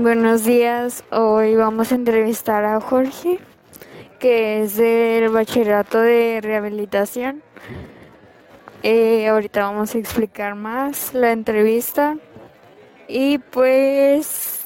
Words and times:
Buenos 0.00 0.44
días, 0.44 1.02
hoy 1.10 1.56
vamos 1.56 1.90
a 1.90 1.96
entrevistar 1.96 2.64
a 2.64 2.80
Jorge, 2.80 3.40
que 4.20 4.62
es 4.62 4.76
del 4.76 5.28
bachillerato 5.30 6.00
de 6.00 6.38
rehabilitación. 6.40 7.42
Eh, 8.84 9.26
ahorita 9.26 9.62
vamos 9.62 9.94
a 9.94 9.98
explicar 9.98 10.54
más 10.54 11.14
la 11.14 11.32
entrevista 11.32 12.16
y 13.08 13.38
pues 13.38 14.64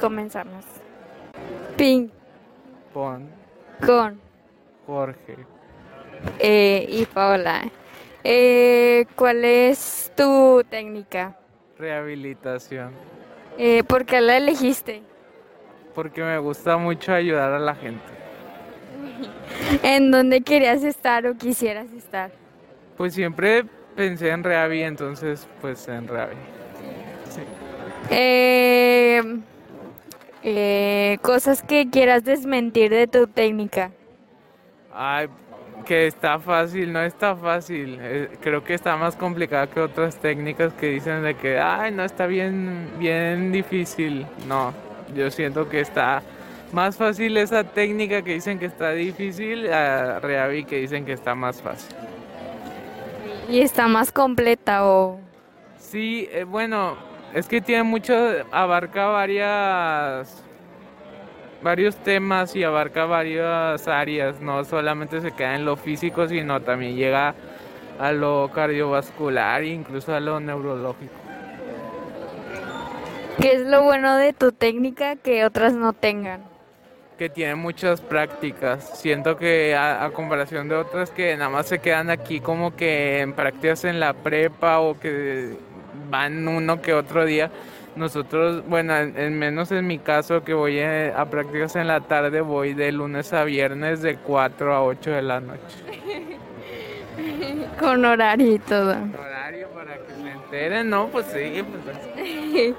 comenzamos. 0.00 0.64
Ping 1.76 2.08
Pon 2.92 3.28
con 3.86 4.20
Jorge. 4.86 5.36
eh, 6.40 6.86
y 6.88 7.06
Paola. 7.06 7.70
Eh, 8.24 9.06
¿Cuál 9.14 9.44
es 9.44 10.10
tu 10.16 10.64
técnica? 10.68 11.36
Rehabilitación. 11.78 12.90
Eh, 13.58 13.82
¿Por 13.84 14.04
qué 14.04 14.20
la 14.20 14.36
elegiste? 14.36 15.02
Porque 15.94 16.22
me 16.22 16.38
gusta 16.38 16.76
mucho 16.76 17.12
ayudar 17.12 17.52
a 17.52 17.58
la 17.58 17.74
gente. 17.74 18.02
¿En 19.82 20.10
dónde 20.10 20.40
querías 20.40 20.82
estar 20.82 21.26
o 21.26 21.36
quisieras 21.36 21.92
estar? 21.92 22.30
Pues 22.96 23.14
siempre 23.14 23.64
pensé 23.94 24.30
en 24.30 24.42
Rehabi, 24.42 24.82
entonces 24.82 25.46
pues 25.60 25.86
en 25.88 26.08
Rehabi. 26.08 26.36
Sí. 27.28 27.40
Eh, 28.10 29.22
eh, 30.42 31.18
cosas 31.22 31.62
que 31.62 31.88
quieras 31.90 32.24
desmentir 32.24 32.90
de 32.90 33.06
tu 33.06 33.26
técnica. 33.26 33.92
Ay, 34.92 35.28
que 35.84 36.06
está 36.06 36.38
fácil, 36.38 36.92
no 36.92 37.02
está 37.02 37.36
fácil. 37.36 37.98
Eh, 38.00 38.28
creo 38.40 38.64
que 38.64 38.74
está 38.74 38.96
más 38.96 39.16
complicada 39.16 39.66
que 39.66 39.80
otras 39.80 40.16
técnicas 40.16 40.72
que 40.74 40.86
dicen 40.88 41.22
de 41.22 41.34
que, 41.34 41.58
ay, 41.58 41.92
no 41.92 42.04
está 42.04 42.26
bien, 42.26 42.90
bien 42.98 43.52
difícil. 43.52 44.26
No, 44.46 44.72
yo 45.14 45.30
siento 45.30 45.68
que 45.68 45.80
está 45.80 46.22
más 46.72 46.96
fácil 46.96 47.36
esa 47.36 47.64
técnica 47.64 48.22
que 48.22 48.34
dicen 48.34 48.58
que 48.58 48.66
está 48.66 48.92
difícil 48.92 49.70
a 49.72 50.20
Rehabi 50.20 50.64
que 50.64 50.76
dicen 50.76 51.04
que 51.04 51.12
está 51.12 51.34
más 51.34 51.60
fácil. 51.60 51.94
Y 53.48 53.60
está 53.60 53.88
más 53.88 54.10
completa 54.12 54.86
o... 54.86 55.20
Sí, 55.78 56.28
eh, 56.32 56.44
bueno, 56.44 56.96
es 57.34 57.46
que 57.46 57.60
tiene 57.60 57.82
mucho, 57.82 58.14
abarca 58.50 59.06
varias, 59.06 60.42
varios 61.62 61.96
temas 61.96 62.54
y 62.56 62.64
abarca 62.64 63.04
varias 63.04 63.86
áreas, 63.88 64.40
no 64.40 64.64
solamente 64.64 65.20
se 65.20 65.32
queda 65.32 65.54
en 65.54 65.64
lo 65.64 65.76
físico, 65.76 66.28
sino 66.28 66.60
también 66.60 66.96
llega 66.96 67.34
a 67.98 68.12
lo 68.12 68.50
cardiovascular 68.52 69.62
e 69.62 69.68
incluso 69.68 70.14
a 70.14 70.20
lo 70.20 70.40
neurológico. 70.40 71.14
¿Qué 73.40 73.54
es 73.54 73.62
lo 73.62 73.82
bueno 73.82 74.16
de 74.16 74.32
tu 74.32 74.52
técnica 74.52 75.16
que 75.16 75.44
otras 75.44 75.72
no 75.72 75.92
tengan? 75.92 76.42
Que 77.18 77.28
tiene 77.30 77.54
muchas 77.54 78.00
prácticas. 78.00 78.98
Siento 78.98 79.36
que 79.36 79.74
a, 79.74 80.04
a 80.04 80.10
comparación 80.10 80.68
de 80.68 80.76
otras 80.76 81.10
que 81.10 81.36
nada 81.36 81.50
más 81.50 81.66
se 81.66 81.78
quedan 81.78 82.10
aquí 82.10 82.40
como 82.40 82.76
que 82.76 83.20
en 83.20 83.32
prácticas 83.32 83.84
en 83.84 84.00
la 84.00 84.12
prepa 84.12 84.80
o 84.80 84.98
que 84.98 85.56
van 86.10 86.46
uno 86.46 86.82
que 86.82 86.92
otro 86.92 87.24
día. 87.24 87.50
Nosotros, 87.94 88.66
bueno, 88.66 88.96
en, 88.96 89.18
en 89.18 89.38
menos 89.38 89.70
en 89.70 89.86
mi 89.86 89.98
caso 89.98 90.42
que 90.42 90.54
voy 90.54 90.78
eh, 90.78 91.12
a, 91.14 91.26
prácticas 91.26 91.76
en 91.76 91.88
la 91.88 92.00
tarde, 92.00 92.40
voy 92.40 92.72
de 92.72 92.90
lunes 92.90 93.32
a 93.34 93.44
viernes 93.44 94.00
de 94.00 94.16
4 94.16 94.74
a 94.74 94.82
8 94.82 95.10
de 95.10 95.22
la 95.22 95.40
noche. 95.40 95.60
Con 97.78 98.04
horario 98.04 98.54
y 98.54 98.58
todo. 98.58 98.92
Horario 98.92 99.68
para 99.68 99.96
que 99.96 100.14
se 100.22 100.30
enteren, 100.30 100.88
¿no? 100.88 101.08
Pues 101.08 101.26
sí, 101.26 101.62
pues 101.62 102.74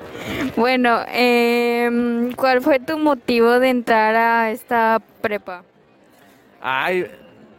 Bueno, 0.55 1.01
em, 1.07 2.31
¿cuál 2.33 2.61
fue 2.61 2.79
tu 2.79 2.97
motivo 2.97 3.59
de 3.59 3.69
entrar 3.69 4.15
a 4.15 4.51
esta 4.51 4.99
prepa? 5.21 5.63
Ay, 6.59 7.05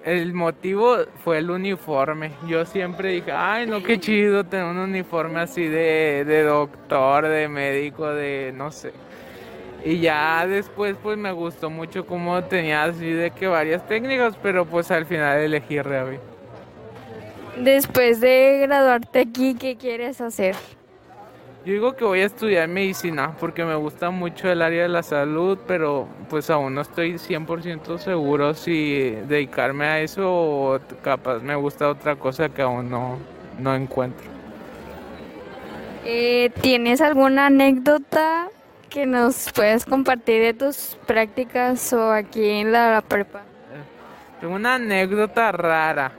el 0.05 0.35
motivo 0.35 0.99
fue 1.25 1.39
el 1.39 1.51
uniforme. 1.51 2.33
Yo 2.47 2.67
siempre 2.67 3.11
dije, 3.11 3.33
ay, 3.33 3.67
no, 3.67 3.83
qué 3.83 3.99
chido 3.99 4.45
tener 4.45 4.67
un 4.67 4.79
uniforme 4.79 5.41
así 5.41 5.67
de, 5.67 6.25
de 6.27 6.43
doctor, 6.43 7.27
de 7.27 7.49
médico, 7.49 8.09
de 8.09 8.53
no 8.55 8.71
sé. 8.71 8.93
Y 9.85 10.01
ya 10.01 10.47
después 10.47 10.97
pues 11.03 11.19
me 11.19 11.33
gustó 11.33 11.71
mucho 11.71 12.07
cómo 12.07 12.43
tenía 12.45 12.85
así 12.85 13.11
de 13.11 13.31
que 13.31 13.47
varias 13.47 13.87
técnicas, 13.87 14.37
pero 14.43 14.65
pues 14.67 14.91
al 14.91 15.07
final 15.07 15.39
elegí 15.39 15.81
Rehabi. 15.81 16.19
Después 17.59 18.21
de 18.21 18.61
graduarte 18.63 19.21
aquí, 19.21 19.55
¿qué 19.55 19.77
quieres 19.77 20.21
hacer? 20.21 20.57
Yo 21.65 21.73
digo 21.73 21.97
que 21.97 22.05
voy 22.05 22.21
a 22.21 22.27
estudiar 22.27 22.69
medicina 22.69 23.35
porque 23.41 23.65
me 23.65 23.75
gusta 23.75 24.11
mucho 24.11 24.51
el 24.51 24.61
área 24.61 24.83
de 24.83 24.89
la 24.91 25.03
salud, 25.03 25.59
pero 25.67 26.07
pues 26.29 26.51
aún 26.51 26.75
no 26.75 26.83
estoy 26.83 27.15
100% 27.15 27.97
seguro 27.97 28.53
si 28.53 29.13
dedicarme 29.27 29.87
a 29.87 30.01
eso 30.01 30.31
o 30.31 30.79
capaz 31.03 31.39
me 31.39 31.55
gusta 31.55 31.89
otra 31.89 32.17
cosa 32.17 32.51
que 32.51 32.61
aún 32.61 32.91
no, 32.91 33.17
no 33.59 33.75
encuentro. 33.75 34.27
Eh, 36.05 36.51
¿Tienes 36.61 37.01
alguna 37.01 37.47
anécdota 37.47 38.49
que 38.91 39.07
nos 39.07 39.51
puedas 39.51 39.87
compartir 39.87 40.43
de 40.43 40.53
tus 40.53 40.99
prácticas 41.07 41.95
o 41.95 42.13
aquí 42.13 42.47
en 42.47 42.73
la 42.73 43.03
prepa? 43.09 43.41
Tengo 44.39 44.55
una 44.55 44.75
anécdota 44.75 45.51
rara, 45.51 46.13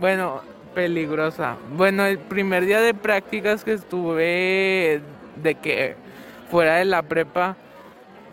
bueno, 0.00 0.40
peligrosa. 0.74 1.56
Bueno, 1.76 2.04
el 2.06 2.18
primer 2.18 2.64
día 2.66 2.80
de 2.80 2.94
prácticas 2.94 3.64
que 3.64 3.72
estuve 3.72 5.00
de 5.42 5.54
que 5.56 5.96
fuera 6.50 6.76
de 6.76 6.84
la 6.84 7.02
prepa 7.02 7.56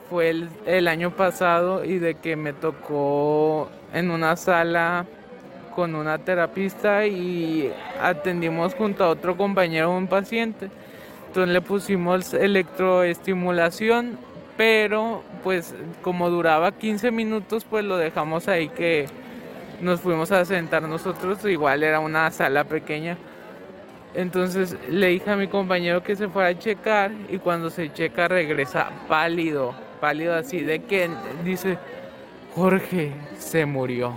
fue 0.09 0.29
el, 0.65 0.87
año 0.87 1.11
pasado 1.11 1.83
y 1.83 1.99
de 1.99 2.15
que 2.15 2.35
me 2.35 2.53
tocó 2.53 3.69
en 3.93 4.09
una 4.09 4.35
sala 4.35 5.05
con 5.75 5.95
una 5.95 6.17
terapista 6.17 7.05
y 7.05 7.71
atendimos 8.01 8.73
junto 8.73 9.03
a 9.03 9.09
otro 9.09 9.35
compañero 9.37 9.95
un 9.95 10.07
paciente. 10.07 10.69
Entonces 11.27 11.53
le 11.53 11.61
pusimos 11.61 12.33
electroestimulación, 12.33 14.17
pero 14.55 15.23
pues 15.43 15.75
como 16.01 16.29
duraba 16.29 16.71
15 16.71 17.11
minutos, 17.11 17.65
pues 17.69 17.83
lo 17.83 17.97
dejamos 17.97 18.47
ahí 18.47 18.69
que 18.69 19.07
nos 19.81 20.01
fuimos 20.01 20.31
a 20.31 20.43
sentar 20.45 20.83
nosotros, 20.83 21.43
igual 21.45 21.83
era 21.83 21.99
una 21.99 22.29
sala 22.31 22.63
pequeña. 22.63 23.17
Entonces 24.13 24.75
le 24.89 25.07
dije 25.07 25.29
a 25.29 25.35
mi 25.35 25.47
compañero 25.47 26.01
que 26.01 26.15
se 26.15 26.27
fuera 26.27 26.49
a 26.49 26.57
checar 26.57 27.11
y 27.29 27.37
cuando 27.37 27.69
se 27.69 27.91
checa 27.93 28.27
regresa 28.27 28.89
pálido, 29.07 29.75
pálido 29.99 30.33
así 30.35 30.61
de 30.61 30.79
que 30.79 31.09
dice, 31.43 31.77
Jorge 32.55 33.11
se 33.37 33.65
murió. 33.65 34.13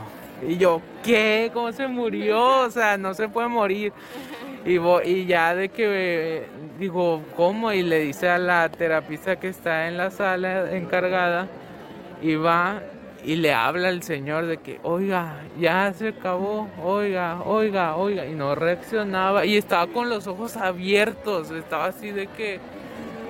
Y 0.47 0.57
yo, 0.57 0.81
¿qué? 1.05 1.51
¿Cómo 1.53 1.71
se 1.73 1.87
murió? 1.87 2.61
O 2.61 2.71
sea, 2.71 2.97
no 2.97 3.13
se 3.13 3.29
puede 3.29 3.49
morir. 3.49 3.93
Y, 4.65 4.77
vo- 4.77 5.03
y 5.05 5.27
ya 5.27 5.55
de 5.55 5.69
que 5.69 5.85
eh, 5.89 6.47
digo, 6.79 7.23
¿cómo? 7.37 7.73
Y 7.73 7.83
le 7.83 7.99
dice 7.99 8.29
a 8.29 8.39
la 8.39 8.69
terapista 8.71 9.37
que 9.37 9.49
está 9.49 9.89
en 9.89 9.97
la 9.99 10.11
sala 10.11 10.75
encargada 10.75 11.47
y 12.23 12.37
va 12.37 12.81
y 13.25 13.37
le 13.37 13.53
habla 13.53 13.89
al 13.89 14.03
señor 14.03 14.47
de 14.47 14.57
que, 14.59 14.81
oiga, 14.83 15.37
ya 15.59 15.93
se 15.93 16.09
acabó, 16.09 16.69
oiga, 16.83 17.43
oiga, 17.45 17.97
oiga, 17.97 18.27
y 18.27 18.33
no 18.35 18.55
reaccionaba 18.55 19.45
y 19.45 19.57
estaba 19.57 19.87
con 19.89 20.09
los 20.09 20.27
ojos 20.27 20.57
abiertos, 20.57 21.51
estaba 21.51 21.87
así 21.87 22.11
de 22.11 22.27
que, 22.29 22.59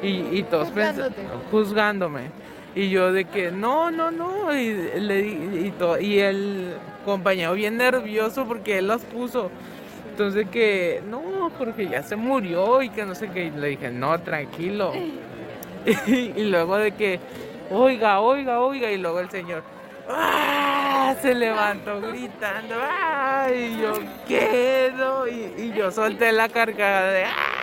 y, 0.03 0.39
y 0.39 0.43
todos 0.45 0.71
pensando, 0.71 1.15
juzgándome. 1.51 2.23
Y 2.75 2.89
yo 2.89 3.13
de 3.13 3.25
que, 3.25 3.51
no, 3.51 3.91
no, 3.91 4.13
no, 4.13 4.57
y, 4.57 4.73
le, 5.01 5.21
y, 5.27 5.75
to- 5.77 5.99
y 5.99 6.21
el 6.21 6.75
compañero 7.05 7.55
bien 7.55 7.77
nervioso 7.77 8.47
porque 8.47 8.79
él 8.79 8.87
las 8.87 9.01
puso. 9.03 9.51
Entonces 10.13 10.47
que, 10.51 11.03
no, 11.11 11.51
porque 11.59 11.89
ya 11.89 12.03
se 12.05 12.15
murió 12.15 12.81
y 12.83 12.91
que 12.91 13.05
no 13.05 13.15
sé 13.17 13.29
qué. 13.31 13.47
Y 13.47 13.51
le 13.51 13.69
dije, 13.69 13.91
no, 13.91 14.19
tranquilo. 14.21 14.93
Y, 16.07 16.13
y 16.37 16.45
luego 16.51 16.77
de 16.77 16.93
que, 16.93 17.19
oiga, 17.71 18.21
oiga, 18.21 18.61
oiga. 18.61 18.91
Y 18.93 18.99
luego 18.99 19.19
el 19.21 19.31
señor, 19.31 19.63
¡ah! 20.15 21.15
se 21.21 21.35
levantó 21.35 22.01
gritando, 22.01 22.75
¡ah! 22.81 23.49
Y 23.55 23.81
yo, 23.81 23.93
¿qué? 24.27 24.93
No? 24.97 25.27
Y, 25.27 25.55
y 25.59 25.73
yo 25.77 25.91
solté 25.91 26.33
la 26.33 26.49
carcajada 26.49 27.11
de, 27.11 27.25
¡ah! 27.25 27.61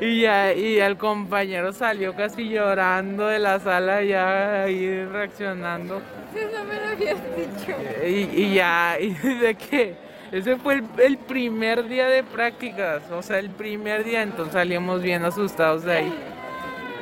Y 0.00 0.20
ya, 0.20 0.52
y 0.52 0.78
el 0.78 0.96
compañero 0.96 1.72
salió 1.72 2.14
casi 2.14 2.48
llorando 2.48 3.28
de 3.28 3.38
la 3.38 3.58
sala 3.58 4.02
ya 4.02 4.64
ahí 4.64 5.04
reaccionando. 5.04 6.02
Eso 6.34 6.64
me 6.64 6.74
lo 6.74 6.88
habías 6.88 7.18
dicho. 7.34 7.74
Y, 8.06 8.42
y 8.42 8.54
ya, 8.54 8.98
y 9.00 9.10
de 9.40 9.54
que 9.54 9.96
ese 10.32 10.56
fue 10.56 10.74
el, 10.74 10.84
el 10.98 11.18
primer 11.18 11.88
día 11.88 12.08
de 12.08 12.22
prácticas, 12.22 13.10
o 13.10 13.22
sea, 13.22 13.38
el 13.38 13.50
primer 13.50 14.04
día, 14.04 14.22
entonces 14.22 14.52
salimos 14.52 15.00
bien 15.00 15.24
asustados 15.24 15.84
de 15.84 15.92
ahí. 15.92 16.35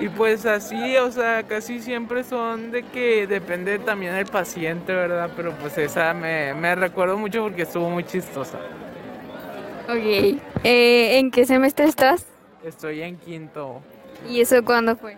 Y 0.00 0.08
pues 0.08 0.44
así, 0.44 0.96
o 0.96 1.10
sea, 1.12 1.44
casi 1.44 1.80
siempre 1.80 2.24
son 2.24 2.70
de 2.72 2.82
que 2.82 3.26
depende 3.26 3.78
también 3.78 4.14
del 4.14 4.26
paciente, 4.26 4.92
¿verdad? 4.92 5.30
Pero 5.36 5.52
pues 5.52 5.78
esa 5.78 6.12
me, 6.12 6.52
me 6.54 6.74
recuerdo 6.74 7.16
mucho 7.16 7.44
porque 7.44 7.62
estuvo 7.62 7.88
muy 7.90 8.04
chistosa. 8.04 8.58
Ok. 9.88 10.40
Eh, 10.64 11.18
¿En 11.18 11.30
qué 11.30 11.46
semestre 11.46 11.86
estás? 11.86 12.26
Estoy 12.64 13.02
en 13.02 13.16
quinto. 13.18 13.82
¿Y 14.28 14.40
eso 14.40 14.64
cuándo 14.64 14.96
fue? 14.96 15.16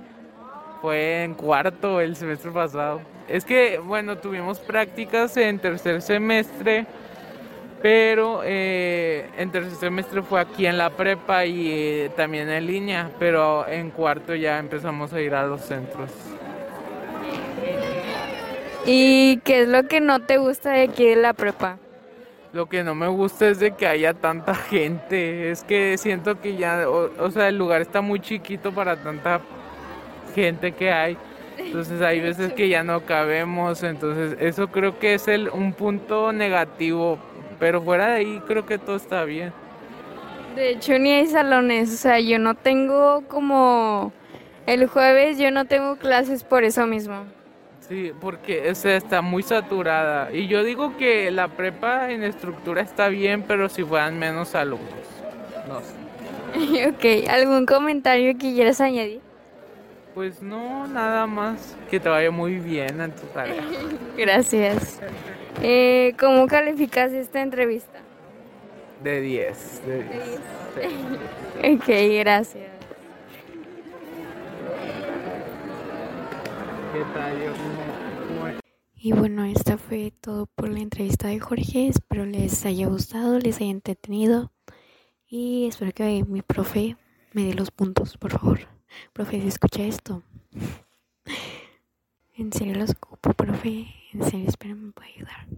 fue 0.82 1.24
en 1.24 1.34
cuarto 1.34 2.00
el 2.00 2.14
semestre 2.16 2.50
pasado. 2.50 3.00
Es 3.28 3.44
que, 3.44 3.78
bueno, 3.78 4.18
tuvimos 4.18 4.60
prácticas 4.60 5.36
en 5.36 5.58
tercer 5.58 6.02
semestre, 6.02 6.86
pero 7.86 8.40
eh, 8.42 9.30
en 9.38 9.52
tercer 9.52 9.76
semestre 9.76 10.20
fue 10.20 10.40
aquí 10.40 10.66
en 10.66 10.76
la 10.76 10.90
prepa 10.90 11.44
y 11.44 11.70
eh, 11.70 12.10
también 12.16 12.50
en 12.50 12.66
línea, 12.66 13.12
pero 13.16 13.64
en 13.68 13.92
cuarto 13.92 14.34
ya 14.34 14.58
empezamos 14.58 15.12
a 15.12 15.20
ir 15.20 15.32
a 15.36 15.46
los 15.46 15.60
centros. 15.60 16.10
¿Y 18.86 19.36
qué 19.44 19.60
es 19.60 19.68
lo 19.68 19.86
que 19.86 20.00
no 20.00 20.18
te 20.18 20.38
gusta 20.38 20.72
de 20.72 20.82
aquí 20.82 21.06
de 21.06 21.14
la 21.14 21.32
prepa? 21.32 21.78
Lo 22.52 22.66
que 22.66 22.82
no 22.82 22.96
me 22.96 23.06
gusta 23.06 23.46
es 23.46 23.60
de 23.60 23.76
que 23.76 23.86
haya 23.86 24.14
tanta 24.14 24.56
gente. 24.56 25.52
Es 25.52 25.62
que 25.62 25.96
siento 25.96 26.40
que 26.40 26.56
ya, 26.56 26.88
o, 26.88 27.30
sea, 27.30 27.46
el 27.46 27.56
lugar 27.56 27.82
está 27.82 28.00
muy 28.00 28.18
chiquito 28.18 28.72
para 28.72 28.96
tanta 28.96 29.40
gente 30.34 30.72
que 30.72 30.90
hay. 30.90 31.16
Entonces 31.56 32.02
hay 32.02 32.18
veces 32.18 32.52
que 32.52 32.68
ya 32.68 32.82
no 32.82 33.02
cabemos. 33.06 33.84
Entonces 33.84 34.36
eso 34.40 34.72
creo 34.72 34.98
que 34.98 35.14
es 35.14 35.28
el, 35.28 35.50
un 35.50 35.72
punto 35.72 36.32
negativo. 36.32 37.20
Pero 37.58 37.82
fuera 37.82 38.08
de 38.08 38.16
ahí 38.16 38.42
creo 38.46 38.66
que 38.66 38.78
todo 38.78 38.96
está 38.96 39.24
bien. 39.24 39.52
De 40.54 40.70
hecho 40.70 40.98
ni 40.98 41.12
hay 41.12 41.26
salones. 41.26 41.92
O 41.92 41.96
sea, 41.96 42.20
yo 42.20 42.38
no 42.38 42.54
tengo 42.54 43.22
como... 43.28 44.12
El 44.66 44.86
jueves 44.88 45.38
yo 45.38 45.50
no 45.50 45.64
tengo 45.66 45.96
clases 45.96 46.42
por 46.42 46.64
eso 46.64 46.86
mismo. 46.86 47.24
Sí, 47.88 48.12
porque 48.20 48.68
está 48.68 49.22
muy 49.22 49.44
saturada. 49.44 50.32
Y 50.32 50.48
yo 50.48 50.64
digo 50.64 50.96
que 50.96 51.30
la 51.30 51.48
prepa 51.48 52.10
en 52.10 52.24
estructura 52.24 52.82
está 52.82 53.08
bien, 53.08 53.42
pero 53.42 53.68
si 53.68 53.84
fueran 53.84 54.18
menos 54.18 54.56
alumnos. 54.56 54.90
No 55.68 55.80
sé. 55.80 56.06
ok, 56.88 57.28
¿algún 57.28 57.64
comentario 57.64 58.32
que 58.32 58.52
quieras 58.54 58.80
añadir? 58.80 59.20
Pues 60.14 60.42
no, 60.42 60.86
nada 60.88 61.26
más. 61.26 61.76
Que 61.90 62.00
te 62.00 62.08
vaya 62.08 62.30
muy 62.30 62.56
bien 62.56 63.00
en 63.00 63.12
tu 63.12 63.26
tarea. 63.26 63.62
Gracias. 64.16 65.00
Eh, 65.62 66.14
¿Cómo 66.18 66.46
calificas 66.46 67.12
esta 67.12 67.40
entrevista? 67.40 68.00
De 69.02 69.20
10. 69.20 69.82
De 69.86 70.02
10. 70.02 71.80
ok, 71.80 72.20
gracias. 72.20 72.76
Y 78.94 79.12
bueno, 79.12 79.44
esta 79.44 79.76
fue 79.78 80.12
todo 80.20 80.46
por 80.46 80.68
la 80.68 80.80
entrevista 80.80 81.28
de 81.28 81.38
Jorge. 81.38 81.88
Espero 81.88 82.24
les 82.26 82.64
haya 82.64 82.86
gustado, 82.86 83.38
les 83.38 83.60
haya 83.60 83.70
entretenido. 83.70 84.52
Y 85.28 85.66
espero 85.66 85.92
que 85.92 86.24
mi 86.26 86.42
profe 86.42 86.96
me 87.32 87.44
dé 87.44 87.54
los 87.54 87.70
puntos, 87.70 88.16
por 88.16 88.32
favor. 88.32 88.60
Profe, 89.12 89.40
si 89.40 89.48
escucha 89.48 89.82
esto. 89.82 90.22
En 92.38 92.52
serio 92.52 92.74
los 92.74 92.90
ocupo, 92.90 93.32
profe. 93.32 93.86
En 94.12 94.22
serio, 94.22 94.46
espero 94.46 94.76
me 94.76 94.92
pueda 94.92 95.08
ayudar. 95.08 95.48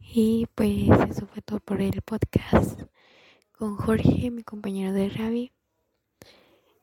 Y 0.00 0.48
pues 0.56 0.88
eso 1.08 1.28
fue 1.28 1.40
todo 1.40 1.60
por 1.60 1.80
el 1.80 2.02
podcast 2.02 2.82
con 3.52 3.76
Jorge, 3.76 4.32
mi 4.32 4.42
compañero 4.42 4.92
de 4.92 5.08
Ravi. 5.08 5.52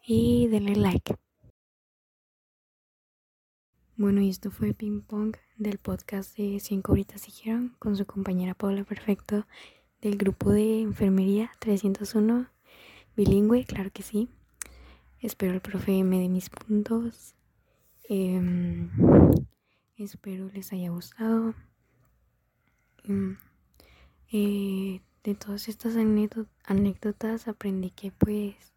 Y 0.05 0.47
denle 0.47 0.77
like. 0.77 1.13
Bueno, 3.97 4.21
y 4.21 4.29
esto 4.29 4.49
fue 4.49 4.73
Ping 4.73 5.01
Pong 5.01 5.35
del 5.57 5.77
podcast 5.77 6.37
de 6.37 6.61
Cinco 6.61 6.93
Horitas 6.93 7.25
Dijeron 7.25 7.75
con 7.79 7.97
su 7.97 8.05
compañera 8.05 8.53
Paula 8.53 8.85
Perfecto 8.85 9.45
del 9.99 10.15
grupo 10.15 10.51
de 10.51 10.83
Enfermería 10.83 11.51
301 11.59 12.47
bilingüe, 13.17 13.65
claro 13.65 13.91
que 13.91 14.03
sí. 14.03 14.29
Espero 15.19 15.51
el 15.51 15.59
profe 15.59 16.01
me 16.05 16.17
dé 16.19 16.29
mis 16.29 16.49
puntos. 16.49 17.35
Em, 18.13 18.89
espero 19.95 20.49
les 20.49 20.73
haya 20.73 20.89
gustado. 20.89 21.55
Em, 23.05 23.37
eh, 24.33 24.99
de 25.23 25.33
todas 25.33 25.69
estas 25.69 25.95
anécdotas 25.95 27.47
aprendí 27.47 27.89
que 27.91 28.11
pues 28.11 28.73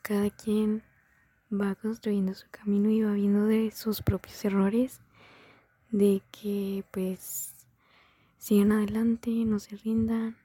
cada 0.00 0.30
quien 0.30 0.82
va 1.52 1.74
construyendo 1.74 2.32
su 2.32 2.46
camino 2.50 2.88
y 2.88 3.02
va 3.02 3.12
viendo 3.12 3.44
de 3.44 3.72
sus 3.72 4.00
propios 4.00 4.42
errores, 4.42 5.02
de 5.90 6.22
que 6.32 6.82
pues 6.92 7.54
sigan 8.38 8.72
adelante, 8.72 9.32
no 9.44 9.58
se 9.58 9.76
rindan, 9.76 10.38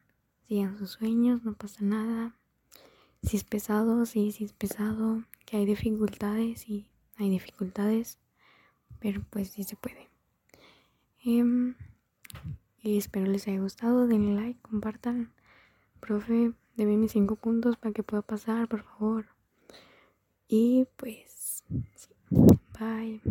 sigan 0.49 0.77
sus 0.77 0.91
sueños, 0.91 1.43
no 1.43 1.53
pasa 1.53 1.79
nada. 1.85 2.35
Si 3.23 3.37
es 3.37 3.45
pesado, 3.45 4.05
sí, 4.05 4.33
si 4.33 4.43
es 4.43 4.51
pesado, 4.51 5.23
que 5.45 5.55
hay 5.55 5.65
dificultades, 5.65 6.67
y 6.67 6.90
hay 7.23 7.29
dificultades, 7.29 8.17
pero 8.99 9.21
pues 9.29 9.49
sí 9.49 9.63
se 9.63 9.75
puede. 9.75 10.09
Em, 11.23 11.75
y 12.81 12.97
espero 12.97 13.27
les 13.27 13.47
haya 13.47 13.59
gustado, 13.59 14.07
denle 14.07 14.33
like, 14.41 14.59
compartan. 14.61 15.31
Profe, 15.99 16.53
debe 16.75 16.97
mis 16.97 17.11
cinco 17.11 17.35
puntos 17.35 17.77
para 17.77 17.93
que 17.93 18.03
pueda 18.03 18.23
pasar, 18.23 18.67
por 18.67 18.83
favor. 18.83 19.25
Y 20.47 20.87
pues, 20.97 21.63
sí. 21.95 22.09
bye. 22.79 23.21